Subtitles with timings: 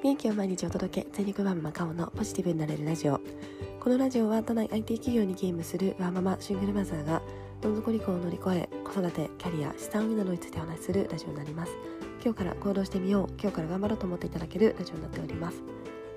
[0.00, 3.20] 元気を毎日お届け全力ワンマカオのポジティブになれるラジオ。
[3.80, 7.20] このラジオは都内 IT 企業にゲームするワーママシングルマザーが
[7.60, 11.72] どん底離婚を乗り越え子育てキャリア資産運用などについてお話しするラジオになります。
[12.22, 15.64] 今日から行動してみよう今日から頑張ろうと思っていただけるラジオになっております。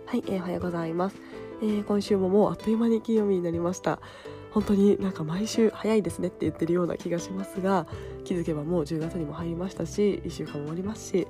[0.06, 1.16] はい、えー、おはようございます、
[1.64, 4.00] えー、今週ももうあっという間に金曜日になりました。
[4.52, 7.88] 本当になんか毎週早いですねって言ってるような気がしますが
[8.26, 11.28] 気づけばもう10月にも入りましたし1週間も終わりますし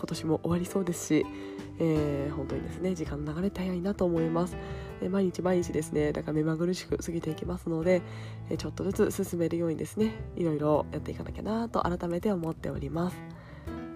[0.00, 1.26] 今年も終わりそうですし、
[1.78, 4.56] えー、本当にですね時間の流れ早いなと思います、
[5.02, 8.00] え毎日毎日ですねだから目まぐるしく過ぎていきますので、
[8.48, 13.16] えちょっとずつ進めるようにですねいろいろやっていかなきゃなと改めて思っております。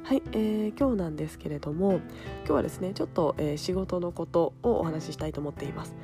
[0.05, 1.93] はい、えー、今日なんですけれども
[2.41, 5.95] 今日はですねちょっと、えー、仕事のことをお話ししたいと思っています。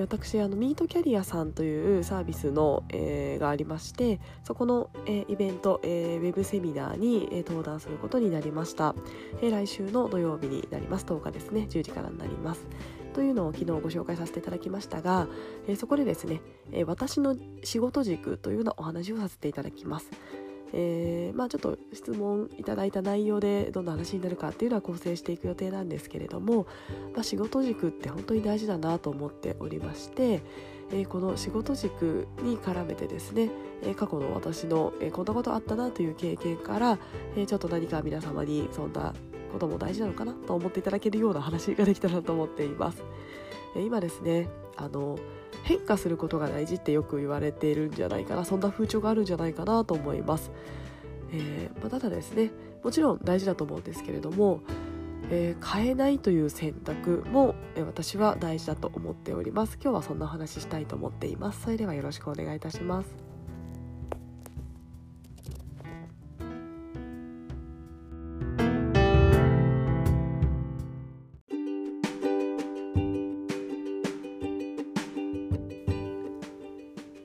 [0.00, 8.94] 私あのミートキャリアさんというサービスの、えー、がありましてそこの、えー、イベント、えー、ウェブセミナーに、え登壇することになりました、
[9.40, 11.04] え来週の土曜日になります。
[11.06, 11.66] 10日ですね。
[11.68, 12.66] 10時からになります。
[13.14, 15.26] というのを昨日ご紹介させていただきましたが、
[15.66, 16.40] えそこでですね、
[16.72, 20.10] え私の仕事軸というようなお話をさせていただきます。
[20.72, 26.66] えー、まあ、ちょっと質問いただいた内容でどんな話になるかっていうのは構成していく予定なんですけれども、
[27.14, 30.42] まあ、仕事軸って本当に大事だなと思っておりまして、
[30.90, 33.50] えー、この仕事軸に絡めてですね、
[33.82, 36.98] えー、過去の私の、えこんなことあったなという経験から、
[37.36, 39.14] えちょっと何か皆様にそんな
[39.52, 43.02] ことも大事なのかなと思っていただけるような話ができたらと思っています。
[43.76, 45.18] え今ですねあの
[45.66, 48.44] 変化することが大事ってよく言われているんじゃないかな。
[48.44, 50.52] そんな風潮があるんじゃないかなと思います、
[51.32, 52.52] えー、まあ、ただですね
[52.84, 54.60] もちろん大事だと思うんですけれども、
[55.28, 59.76] えー、変えないという選択も、え私は大事だと思っております。
[59.82, 61.62] 今日はそんなお話ししたいと思っています。
[61.62, 63.25] それではよろしくお願いいたします。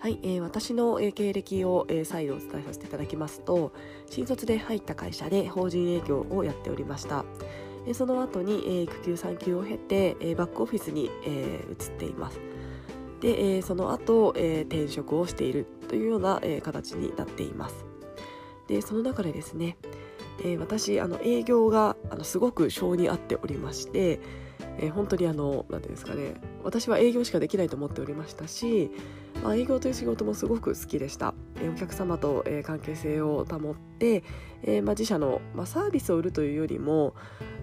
[0.02, 3.72] はい、えー、私の経歴を、えー、再度お伝えさせていただきますと
[4.10, 7.24] 新卒で入った会社で法人営業をやっておりました、
[7.86, 12.40] えー、その後に、えー、育休産休を経て、えー、バックオフィスに、えー、移っています。
[13.20, 17.86] で、えー、その後、えー、転職をしているというような、えー、形になっています。
[18.68, 19.78] でその中でですね、
[20.40, 24.20] えー、私あの営業があのすごく性に合っておりまして
[24.78, 28.92] えー、本当にあの何ていうんですかね私は営業しかできないと思っておりましたし、
[29.44, 34.24] まあ、営業という仕事もすごく好きでした、えー、お客様と、えー、関係性を保って、
[34.64, 37.16] えーまあ、自社の、まあ、サービスを売るというよりも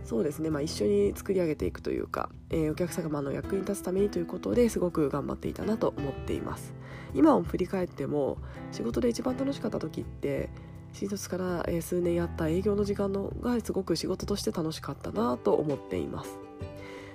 [0.03, 6.75] そうですね、まあ、一緒に作り上げていくというか、えー、お客様の役に立つためにということですごく頑張っていたなと思っています。
[7.15, 8.39] 今を振り返っても
[8.72, 10.50] 仕事で一番楽しかった時って
[10.93, 16.39] 新卒から数年やった営業の時間のがすごく仕事として楽しかったなと思っています。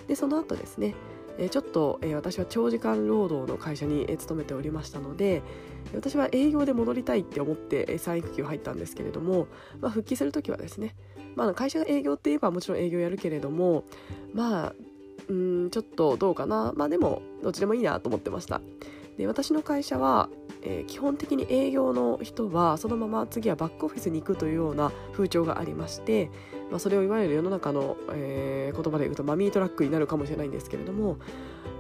[0.07, 0.95] でその後ですね
[1.38, 5.41] えちょっと、え私は長時間労働の会社に、え勤めておりましたので
[5.94, 9.47] 私は営業で戻りたいって思って、え再育休入ったんですけれども、
[9.79, 10.95] まあ、復帰する時はですね、
[11.35, 13.85] まあ、会社が営業って言えばもちろん営業やるけれども
[14.33, 14.73] まあ
[15.27, 18.61] うんちょっとどうかなまあでもどっちでもいいなと思ってました。
[19.17, 20.27] で私の会社は、
[20.63, 26.31] えー、基本的に営業の人はそのまま次はバックオフィスに行くというような風潮がありまして、
[26.73, 31.17] まあ、それをいわゆる世の中の、えー、言葉で言うとマミートラックになるかもしれないんですけれども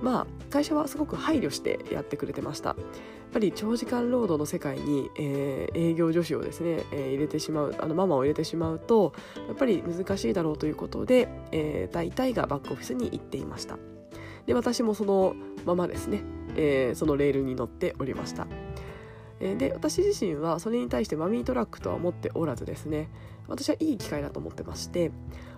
[0.03, 2.69] まあ会社はすごく配慮してやってくれてました。
[2.69, 2.77] やっ
[3.33, 9.13] ぱり長時間労働の世界に、えー、営業女子をですね、えー、入れてしまうあのママを入れてしまうと
[9.47, 13.79] やっぱり難しいだろうということで、えー、大体がバックオフィスに行っていました。
[14.45, 16.21] で私もそのままですね、
[16.55, 18.45] えー、そのレールに乗っておりました。
[19.39, 23.09] で私自身はそれに対してマミートラックとは思っておらずですね
[23.47, 25.11] 私はいい機会だと思ってまして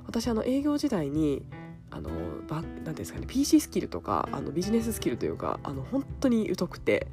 [0.06, 1.46] 私あの営業時代に
[1.92, 2.10] あの
[2.48, 7.08] ばなんですかね PC スキルとかあのビジネススキルというかあの本当に疎くて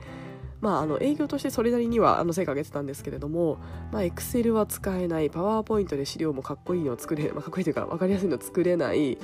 [0.61, 3.59] まあ、あの営業としてそれなりにはあの成果上げてたんですけれども、
[3.91, 9.19] まあ、Excel は使えない、パワーポイントで資料もかっこいいのを作れ、まあ、かっこいいというか分かりやすいのを作れない、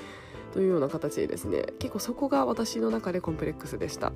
[0.53, 4.13] というような形でですね結構そこが私の中でコンプレックスでした。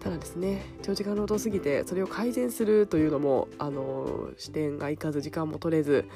[0.00, 6.08] ただですね長時間労働すぎてそれを改善するというのもあの視点がいかず時間も取れず、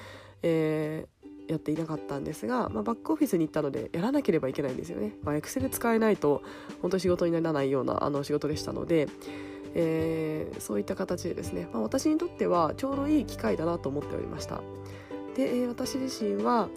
[0.47, 5.15] えー、やっていなかったんですが、まあ、バックオフィスに行ったのでやらなければいけないんですよね。
[5.23, 6.43] まあ、Excel 使えないと
[6.83, 9.09] 本当に仕事にならないようなあの仕事でしたので、
[9.75, 14.61] えー、そういった形でですね、まあ、私にとってはちょうどいい機会だなと思っておりました。
[15.35, 16.69] で、私自身は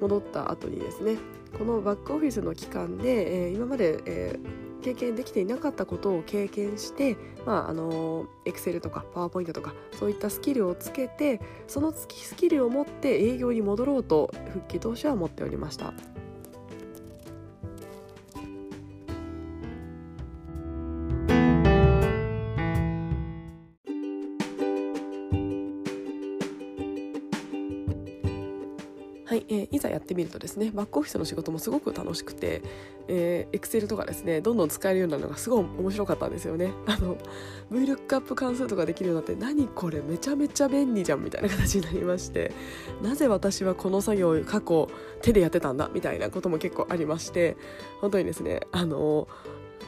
[0.00, 1.18] 戻った後にですね
[1.58, 7.16] このバックオフィスの期間で、えー、今まで、えー、経験できていなかったことを経験して
[7.46, 12.06] まああのエクセルとかパワーポイントとかそういったスキルをつけてそのス
[12.36, 15.92] キルを持って営業に戻ろうと復帰当初は思っておりました。
[30.10, 32.62] ってみるとですねバックオフィスの仕事もすごく楽しくて、
[33.06, 36.72] えー、Excel とかですねどんどん使えるようになるのがすごい面白かったんですよね。
[36.86, 37.16] あの
[37.70, 42.52] VLOOKUP 関数とかできるようになって何これめちゃめちゃ便利じゃんみたいな形になりまして
[43.02, 44.88] なぜ私はこの作業を過去
[45.22, 45.88] 手でやってたんだ？
[45.94, 47.56] みたいなことも結構ありまして
[48.00, 49.28] 本当にですねあの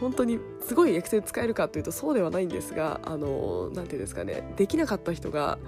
[0.00, 5.58] 本当にすごい Excel 使えるかというとそうではないんですがあの何て言うんですかねできなかった人が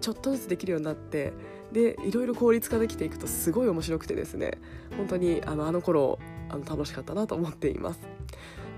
[0.00, 1.32] ちょっとずつできるようになって
[1.74, 4.52] でいろいろ効率化できていくとすごい面白くてですね
[4.96, 6.18] 本当にあのあの頃
[6.48, 8.00] あの楽しかったなと思っています。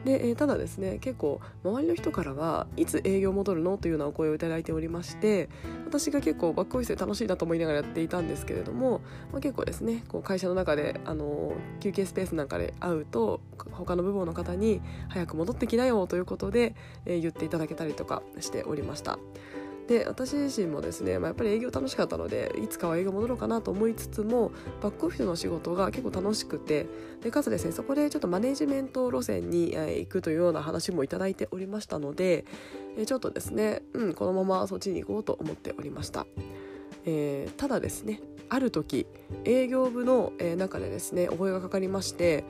[0.04, 5.48] で、えー、ただですね結構周りの人からはいつ営業戻るのというようなお声をいただいておりまして
[5.84, 9.00] 私が結構バックオフィスで楽しいなと思いながらやっていたんですけれども、
[9.32, 13.40] まあ、結構ですねこう会社の中であの休憩スペースなんかで会うと
[13.72, 19.18] 他の部門の方に早く戻ってきなよということで、えー、言っていただけたりとかしておりました。
[19.86, 24.50] で私自身もですね、まあ、やっぱり営業楽しかったのでいつかは営業戻ろうかなと思いつつも
[24.82, 26.86] バックオフィスの仕事が結構楽しくて
[27.22, 32.44] でかつですねそこでちょっとマネジメント路線に行くというような話もいただいておりましたので
[33.06, 36.26] ちょっとですね、うん、このままそっちに行こうと思っておりました。
[37.04, 39.06] えー、ただですねある時
[39.44, 42.44] 営業部の中でですねお声がかかりまして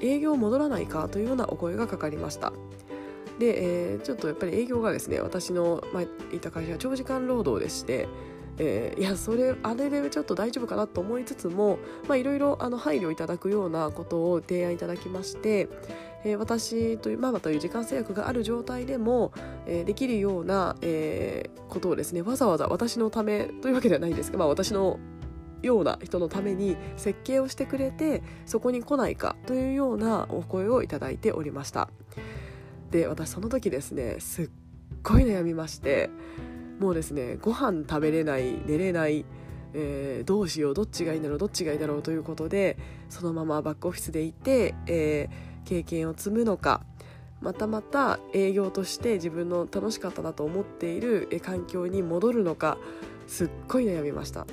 [0.00, 2.52] 営業戻らないかというようなお声がかかりました
[3.38, 8.08] で、えー、ちょっとやっぱり営業がですね私の前いた会社は長時間労働でして、
[8.58, 11.78] えー、いやそれあれでちょっと大丈夫かなと思いつつも
[12.10, 15.68] いろいろ配慮いただくようなことを提案いただきまして、
[16.24, 19.32] えー、私というママという時間制約がある状態でも、
[19.66, 24.98] えー、できるような、えー、ことをですねわざわざ私のためというわけではないんですが、まあ、私の
[25.62, 31.88] ような人のために設計をしてくれてそこに来ないかというようなお声をいただいておりました。
[32.90, 34.50] で私その時ですねすっ
[35.02, 36.10] ごい悩みまして
[36.78, 39.24] もうですねご飯食べれない寝れない
[39.74, 42.78] えー、どうしようどっちがいいんだろうどっちがいいだろうということで
[43.10, 46.82] そのままバックオフィスでいて、えー、経験を積むのか
[47.40, 52.78] またまた営業として自分の楽しかったなと思っている環境に戻るのか
[53.26, 54.46] すっごい悩みました。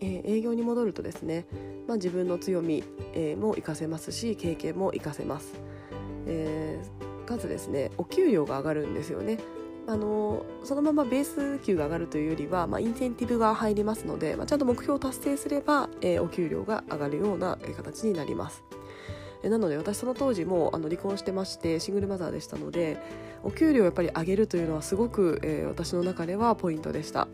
[0.00, 1.46] え、営業に戻るとですね、
[1.86, 2.84] まあ、自分の強み、
[3.14, 5.54] え、も活かせますし経験も活かせます、
[6.26, 6.80] え、
[7.26, 9.38] かつですねお給料が上がるんですよね。
[9.86, 18.62] あのそのままベース給が上がるというよりは、まあ、インセンティブが入りますので、まあ、ちゃんと目標を達成すれば、え、お給料が上がるような形になります。
[19.42, 22.98] なので私その当時もあの離婚してましてシングルマザーでしたので
[23.44, 27.28] お給料をやっぱり上げるというのはすごく、えー、私の中ではポイントでした。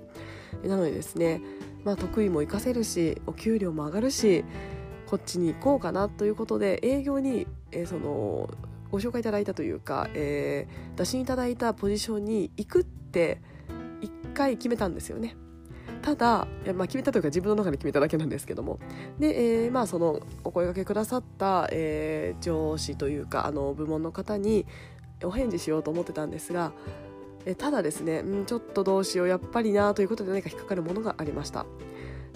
[0.63, 1.41] なのでですね
[1.85, 4.45] まあ、得意も活かせるしお給料も上がるし
[5.07, 8.51] こっちに行こうかなということで営業に、えー、その
[8.91, 13.41] ご紹介いただいたというか、えー、打診いただいたポジションに行くって
[14.01, 15.37] 1回決めたんですよね。
[16.01, 18.79] ただ、まあ、決めたというか自分の中で決めただけなんですけども
[19.19, 24.67] で、えー、まあ、そのお声がけくださった、えー、上司というかあの部門の方に
[25.23, 26.73] お返事しようと思ってたんですが
[27.47, 31.67] えただですね、うん、ちょっとどうしようやっぱりなということで何か引っかかるものがありました。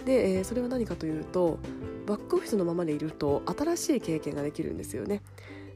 [0.05, 1.59] で、えー、それは何かというと
[2.07, 5.23] バックオフィスのままでいると新しい経験ができるんですよね。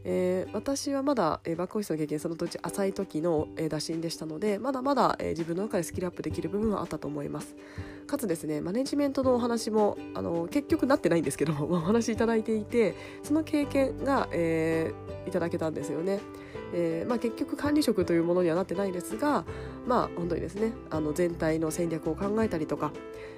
[0.04, 7.54] えー、私はまだ、えー、バックオフィスの経験その土地浅い時の、えー、打診でしたのでまだまだ、え、自分の中でスキルアップできる部分はあったと思います。
[8.06, 14.92] かつですねマネジメントのお話もあの結局なってないんですけども お話しいただいていてその経験が、え、
[15.26, 16.20] いただけたんですよね。
[16.74, 19.44] えーまあ、結局管理職というものにはなってないですが、
[19.86, 22.92] まあ、本当にですねあの全体の戦略を考えたりとか、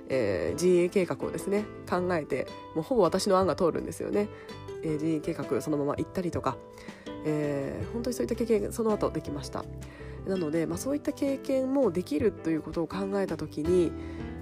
[0.08, 4.28] えー、人営計画をですね考えてもうほぼ私の案が通るんですよね、
[4.82, 6.56] えー、人営計画そのまま行ったりとか、
[7.24, 9.64] えー、本当にそういった経験その後できました。
[10.26, 13.92] なので、まあ、そういった経験もできるということを考えた時に、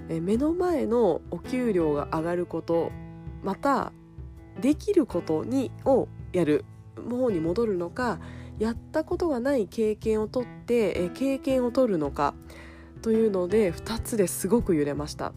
[0.07, 2.91] えー、目の前のお給料が上がること
[3.43, 3.91] また
[4.61, 6.63] できることにをやる
[6.95, 8.19] 方に戻るのか
[8.59, 12.33] やったことがない経験をとって、え経験を取るのか
[13.01, 15.33] というので2つですごく揺れました。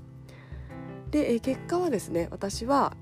[1.11, 2.97] で、え結果はですね私は、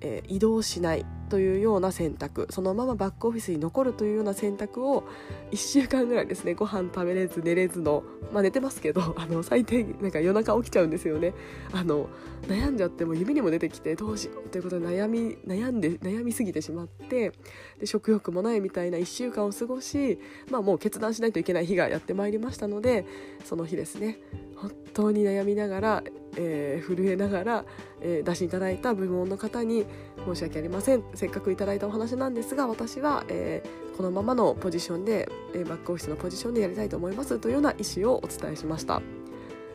[0.00, 1.06] え移動しない。
[1.30, 5.04] というような選択そのままバックオフィスに残るというような選択を
[5.52, 11.32] 1週間ぐらいですねご飯食べれず寝れずのまあ寝てますけど あの最低なんか夜中起きちゃうんですよね。
[11.72, 12.08] あの
[12.48, 17.32] 悩んじゃっても夢にも出てきてどうしようということで悩み悩んで悩みすぎてしまって
[17.78, 20.18] で食欲もないみたいな1週間を過ごし
[20.50, 23.04] まあもう決断しないといけない日がやってまいりましたので
[23.44, 24.18] その日ですね
[24.56, 26.04] 本当に悩みながら
[26.36, 27.64] えー、震えながら、
[28.00, 29.84] えー、出していただいた部門の方に
[30.26, 39.19] 申し訳ありませんせっかくいただいたお話なんですが私は、えー、このままのポジションで、えバックオフィスのポジションでやりたいと思いますというような意思をお伝えしました。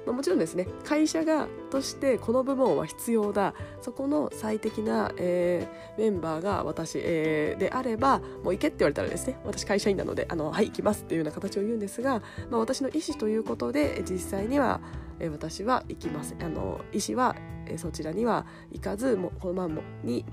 [0.06, 14.80] まあ、もちろんですね会社がとしてこの部門は必要だそこの最適な、えー、メンバーが私、えー、であればもう行けって言われたらですね私会社員なのであのはい行きますっていうような形を言うんですが、まあ、私の意思ということで実際には、
[15.20, 17.36] えー、私は行きますあの意思は、
[17.66, 20.26] えー、そちらには行かずもこのままに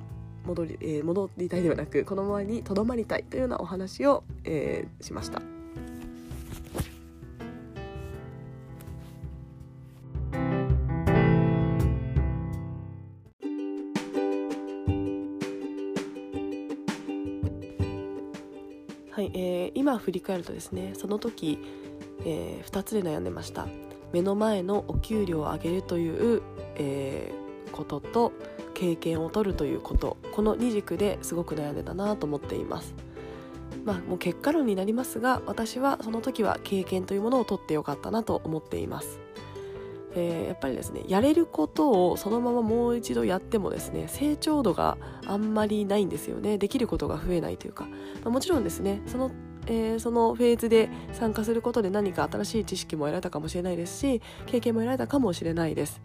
[0.44, 5.40] 戻り,、えー、戻りたいではなくこのままにとどまりたいというようなお話を、えー、しました。
[19.82, 21.58] 今振り返るとですねその時、
[22.24, 23.66] えー、2つで悩んでました。
[24.12, 26.42] 目の前のお給料を上げるという、
[26.76, 28.32] えー、ことと
[28.74, 30.18] 経験を取るということ。
[30.30, 32.94] この二軸ですごく悩んでたなと思っています。
[33.84, 39.18] まあもう結果論になりますが私はその時は経験というものを取ってよかったなと思っています。
[40.14, 44.96] えー、やっぱりですねやれることをそのままもう一度やってもですね成長度が
[45.26, 46.56] あんまりないんですよね。
[46.56, 47.88] できることが増えないというか、ま
[48.26, 49.32] あ、もちろんですねその
[49.66, 56.00] えー、そのフェーズで参加することで何か新しい知識も得られたかもしれないですし経験も得られたかもしれないです。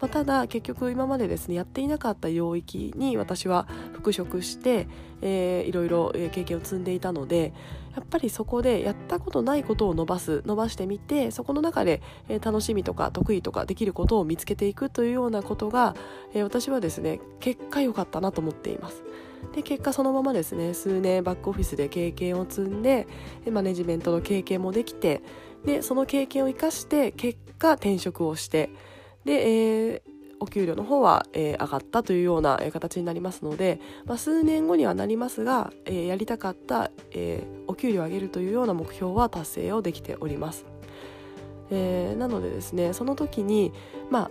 [0.00, 4.86] まあ、ただ結局今までですねやっていなかった領域に私は復職して、
[5.22, 7.52] えー、いろいろ経験を積んでいたので
[7.96, 12.00] やっぱりそこでやったことないことを伸ばす伸ばしてみてそこの中で、
[12.42, 15.96] 楽しみとか得意とかできることを見つけていくというようなことが、
[16.44, 19.02] 私はですね結果良かったなと思っています。
[19.54, 23.06] で結果そのままですね数年バックオフィスで経験を積んで
[23.50, 25.22] マネジメントの経験もできて
[25.64, 28.70] でその経験を生かして結果転職をして
[29.24, 30.02] で、えー、
[30.40, 40.64] お給料の方は、えー、上がったというような、え形になりますので、まあ、数年後にはなりますが、えー、やりたかった、えお給料を上げるというような目標は達成をできております。
[41.70, 43.72] えなのでですねその時に、
[44.10, 44.30] ま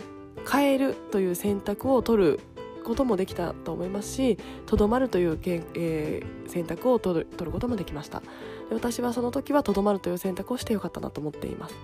[0.50, 2.40] 変えるという選択を取る
[2.88, 8.22] こともできたと思いますしとどまるという、えー、選択を取ることもできました。
[8.70, 11.74] 私はその時はとどまるという選択をしてよかったなと思っています。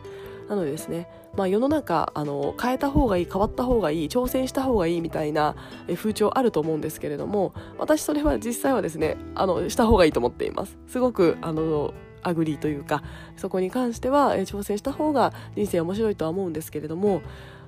[0.49, 5.57] なのでですね、まあ、世の中あの変えた方がいい変わった方がいい挑戦した方がいいみたいな
[5.95, 10.77] 風潮あると思うんですけれども私それは実際はですねあのした方がいいと思っています。
[10.87, 13.03] すごくあのagree というか
[13.37, 17.23] そこに関しては挑戦した方が人生面白いとは思うんですけれども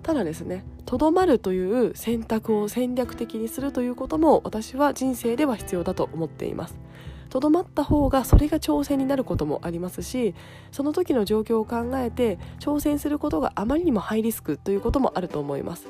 [0.06, 6.78] ただですねとどまるという選択を戦略的にするということも私は人生では必要だと思っています
[7.28, 10.36] とどまった方がそれが挑戦になることもありますし
[10.70, 15.88] その時の状況を考えて挑戦することがあまりにもハイリスクということもあると思います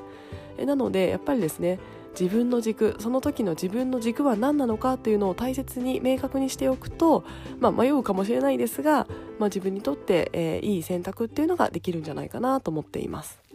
[0.65, 1.79] なのでやっぱりですね
[2.19, 7.23] 自分の軸その時の自分の軸は何なのかというのを大切に明確にしておくと、
[7.61, 9.07] まあ、迷うかもしれないですが、
[9.39, 13.46] まあ、自分にとって、えー、いい選択っていうのができるんじゃないかなと思っています。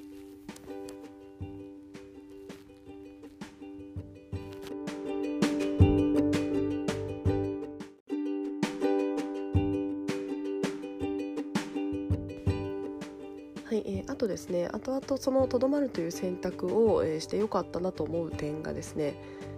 [13.71, 19.15] はいえー、あとですね後々そのとどまるという選択を、えー、してよかったなと思う点がですね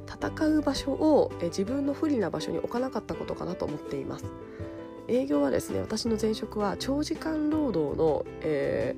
[0.07, 4.25] 戦う場所を、えー、自分の不利な場所に置かなかったことかなと思っています。
[5.07, 8.95] 営業はですね私の前職は長時間労働の、え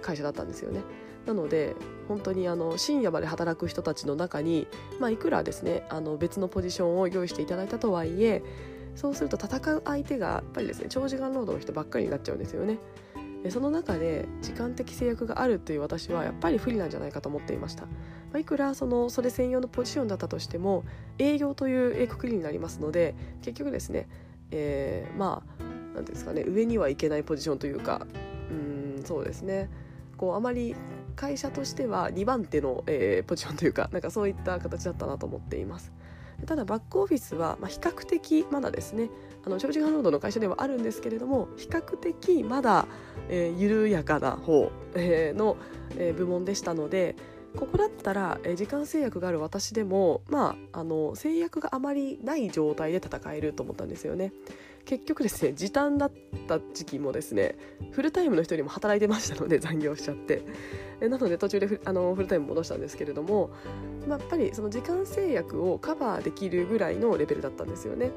[0.00, 0.80] 会社だったんですよね。
[1.26, 1.76] なので
[2.08, 4.66] 本当にあの深夜まで働く人たちの中に、
[4.98, 8.42] まあ、いくらですねあの別のポジションを用意していただいたとはいえ
[8.96, 12.78] そうすると戦う相手がやっぱりですね長時間労働の人ばっかりになっちゃうんですよね。
[13.48, 17.90] その中で時間的制約があるという私はやっぱり不利なんじゃないかと思っていました、ま
[18.34, 20.84] あ、いくらそのそれ専用のポジションだったとしても
[21.18, 24.08] 営業というくくりになりますので結局ですね、
[24.50, 25.62] えー、まあ
[25.94, 28.06] 何ですかね上にはいけないポジションというか
[28.50, 29.70] うんそうですね
[30.18, 30.76] こうあまり
[31.16, 35.92] 会社としては2番手の、えー、ポジションというかなんかそういった形だったなと思っています。
[36.46, 39.10] ただバックオフィスは、まあ、比較的まだですね
[39.44, 42.86] あの長時間労働の会社ではあるんですけれども比較的まだ、
[43.28, 45.56] えー、緩やかな方、えー、の、
[45.96, 47.16] えー、部門でしたので
[47.56, 54.32] ここだったら、えー、時間制約がある私でも、まあ、あの制約があまりない状態で戦えると思ったんですよね。
[54.84, 56.12] 結局ですね時短だっ
[56.48, 57.56] た時期もですね
[57.92, 60.42] フルタイムの人よりも働いてましたので残業しちゃって
[61.00, 63.50] えなので途中でフあのフルタイム戻したんですけれども、
[64.06, 68.10] まあ、やっぱりその時間制約をカバーできるぐらいのレベルだったんですよね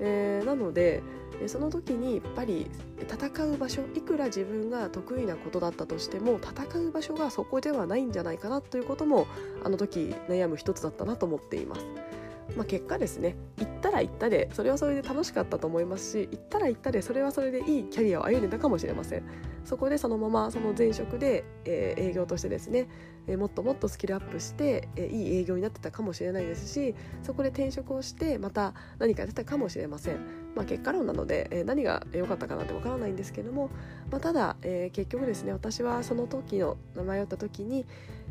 [0.00, 1.02] えー、なので
[1.46, 2.68] その時にやっぱり
[3.00, 9.26] 戦う場所いくら自分が得意なことだったとしても戦う場所がそこではないんじゃないかなということも
[9.62, 12.07] あの時悩む一つだったなと思っています。
[12.56, 13.36] まあ、結果ですね。
[13.58, 19.22] 行ったら行ったでそれはそれで楽しかったと思いますし行ったら行ったでそれはそれでいいキャリアを歩んでたかもしれません。
[19.68, 22.88] そこでそのままその前職で、えー、営業としてですね、
[23.26, 30.16] えー、もっともっとスキルアップして、えー、いい営業になってたかもしれないですしそこで転職をしてまた何かやってたかもしれません、
[30.54, 33.68] まあ、結果論なので、えー、何が良かったかなってわからないんですけども、
[34.10, 37.84] まあ、ただ、えー、結局ですね私はその時の迷った時に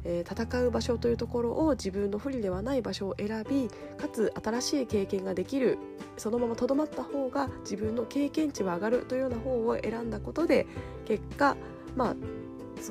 [0.10, 5.78] えー、戦う場所というところを自分の不利ではない場所を選びかつ新しい経験ができる
[6.16, 10.66] そのままとどまった方が自分の経験値は上がるというような方を選んだことで
[11.06, 11.58] 結果
[11.96, 12.16] まあ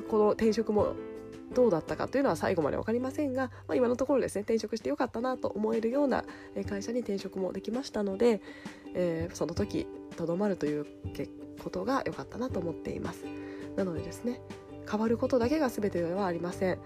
[0.09, 0.93] この転職も
[1.53, 6.23] どうだったかというのは最後まで分かりませんが、まあ、今のところですね転職してよかったなと思えるような
[6.69, 8.41] 会社に転職もできましたので、
[8.93, 10.85] えー、その時とどまるという
[11.63, 13.25] ことが良かったなと思っています。
[13.75, 14.41] なのでですね
[14.89, 16.77] 変わることだけが全てではありません、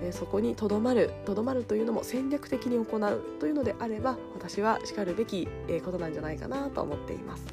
[0.00, 5.48] えー、そこにとどまるとどまるというのも戦略的に行うというのであれば私はしかるべき
[5.84, 7.44] ことなんじゃないかなと思っています。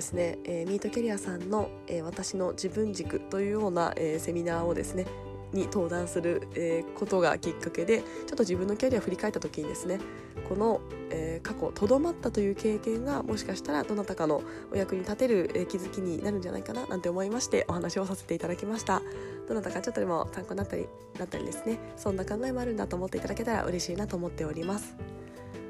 [0.00, 5.04] ですね、えー、ミートキャリアさんの、えー、私の自分軸というような、えー、セミナーをですね
[5.52, 9.98] に登壇する、えー、ことがきっかけでちょっと自分のキャリアを振り返った時にですね
[10.48, 10.80] この、
[11.10, 14.42] えー、過去とどまったという経験がもしかしたらどなたかの
[14.72, 19.02] お役に立てる、えー、気づきになるんじゃないかななんて思いましてお話をさせていただきました。
[19.48, 20.86] どなたかちょっとでも参考になったり
[21.18, 24.96] なったりですねそんな考えもあるんだと思っていただけたら嬉しいなと思っております。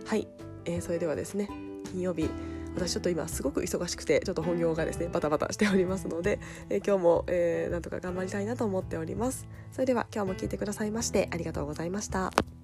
[0.07, 0.29] はい、
[0.67, 1.49] えー、それではですね
[1.91, 2.29] 金曜日
[2.75, 9.47] 私ちょっと今すごく忙しくてちょっと本業がですねバタバタしておりますので、えー、今日も、えー、なんとか頑張りたいなと思っております。
[9.73, 12.60] それでは今日も聞いてくださいましてありがとうございました。